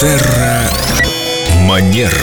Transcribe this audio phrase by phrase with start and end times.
[0.00, 0.62] Терра
[1.66, 2.14] Манера.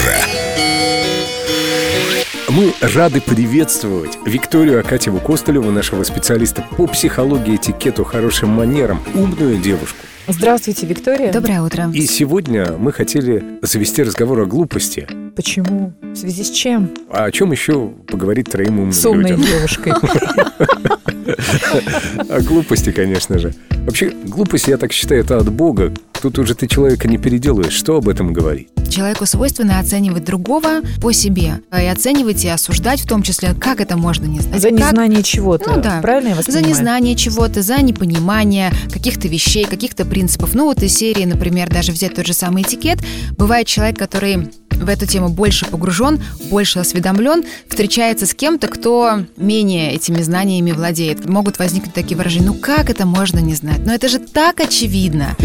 [2.47, 9.97] Мы рады приветствовать Викторию Акатьеву Костылеву, нашего специалиста по психологии, этикету, хорошим манерам, умную девушку.
[10.27, 11.33] Здравствуйте, Виктория.
[11.33, 11.91] Доброе утро.
[11.93, 15.07] И сегодня мы хотели завести разговор о глупости.
[15.35, 15.93] Почему?
[16.01, 16.89] В связи с чем?
[17.09, 19.45] А о чем еще поговорить троим умным С умной людям?
[19.45, 19.93] девушкой.
[22.29, 23.53] О глупости, конечно же.
[23.85, 25.91] Вообще, глупость, я так считаю, это от Бога.
[26.25, 27.71] Тут уже ты человека не переделаешь.
[27.73, 28.69] Что об этом говорить?
[28.89, 31.61] Человеку свойственно оценивать другого по себе.
[31.71, 34.59] И оценивать и осуждать в том числе, как это можно не знать.
[34.59, 35.73] За Как- незнание чего-то.
[35.75, 35.99] Ну да.
[36.01, 36.69] Правильно я вас За понимаю?
[36.69, 40.55] незнание чего-то, за непонимание каких-то вещей, каких-то принципов.
[40.55, 42.97] Ну вот из серии, например, даже взять тот же самый этикет.
[43.37, 46.19] Бывает человек, который в эту тему больше погружен,
[46.49, 51.29] больше осведомлен, встречается с кем-то, кто менее этими знаниями владеет.
[51.29, 53.85] Могут возникнуть такие выражения, ну как это можно не знать?
[53.85, 55.37] Но это же так очевидно.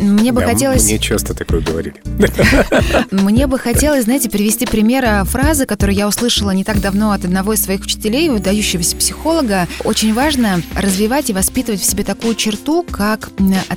[0.00, 0.84] Мне бы Да, хотелось...
[0.84, 1.94] Мне часто такое говорили.
[3.10, 7.24] Мне бы хотелось, знаете, привести пример а, фразы, которую я услышала не так давно от
[7.24, 9.66] одного из своих учителей, выдающегося психолога.
[9.84, 13.30] Очень важно развивать и воспитывать в себе такую черту, как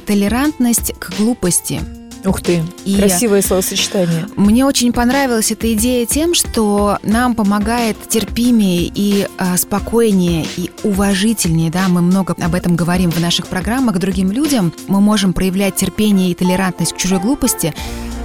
[0.05, 1.81] толерантность к глупости.
[2.23, 4.27] Ух ты, И- красивое словосочетание.
[4.36, 11.72] Мне очень понравилась эта идея тем, что нам помогает терпимее и а, спокойнее и уважительнее,
[11.72, 15.75] да, мы много об этом говорим в наших программах к другим людям, мы можем проявлять
[15.75, 17.73] терпение и толерантность к чужой глупости,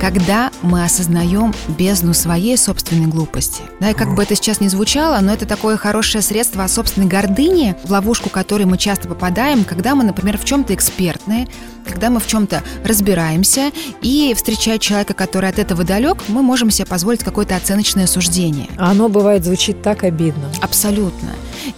[0.00, 3.62] когда мы осознаем бездну своей собственной глупости.
[3.80, 7.06] Да, и как бы это сейчас не звучало, но это такое хорошее средство от собственной
[7.06, 11.48] гордыни, в ловушку которой мы часто попадаем, когда мы, например, в чем-то экспертные,
[11.84, 13.70] когда мы в чем-то разбираемся,
[14.02, 18.68] и встречая человека, который от этого далек, мы можем себе позволить какое-то оценочное суждение.
[18.76, 20.50] А оно бывает звучит так обидно.
[20.60, 21.30] Абсолютно.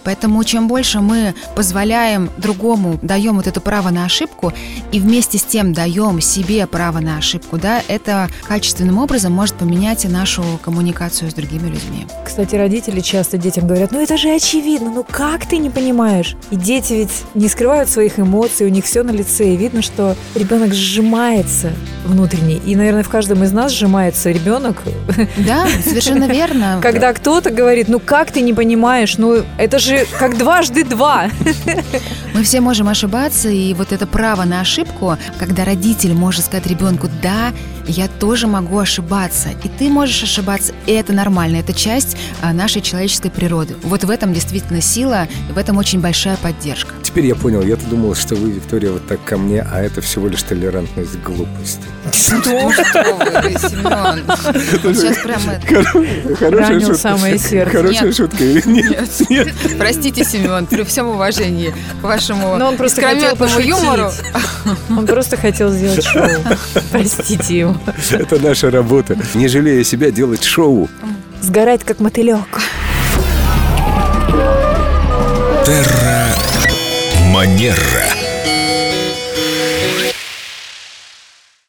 [0.03, 4.53] Поэтому чем больше мы позволяем другому, даем вот это право на ошибку,
[4.91, 8.08] и вместе с тем даем себе право на ошибку, да, это
[8.47, 12.05] качественным образом может поменять и нашу коммуникацию с другими людьми.
[12.25, 16.35] Кстати, родители часто детям говорят, ну это же очевидно, ну как ты не понимаешь?
[16.51, 20.15] И дети ведь не скрывают своих эмоций, у них все на лице, и видно, что
[20.35, 21.71] ребенок сжимается
[22.05, 22.57] внутренне.
[22.65, 24.81] И, наверное, в каждом из нас сжимается ребенок,
[25.37, 26.79] Да, совершенно верно.
[26.81, 31.29] когда кто-то говорит, ну как ты не понимаешь, ну это же как дважды два.
[32.33, 37.07] Мы все можем ошибаться, и вот это право на ошибку, когда родитель может сказать ребенку,
[37.21, 37.51] да,
[37.87, 42.81] я тоже могу ошибаться, и ты можешь ошибаться, и это нормально, это часть а, нашей
[42.81, 43.75] человеческой природы.
[43.83, 46.93] Вот в этом действительно сила, и в этом очень большая поддержка.
[47.03, 50.27] Теперь я понял, я-то думал, что вы, Виктория, вот так ко мне, а это всего
[50.27, 51.81] лишь толерантность к глупости.
[52.13, 52.41] Что?
[52.41, 54.93] Что вы, Семен?
[54.93, 56.35] Сейчас прямо...
[56.35, 56.97] Хорошая Ранил шутка.
[56.97, 57.77] самое сердце.
[57.77, 59.09] Хорошая шутка или нет?
[59.29, 59.49] Нет.
[59.77, 64.11] Простите, Семен, при всем уважении к вашему Но он просто искрометному юмору.
[64.89, 66.29] Он просто хотел сделать шоу.
[66.91, 67.77] Простите его.
[68.11, 69.17] Это наша работа.
[69.33, 70.89] Не жалея себя, делать шоу.
[71.41, 72.59] Сгорать как мотылек.
[75.65, 76.27] Терра
[77.31, 78.28] Манера.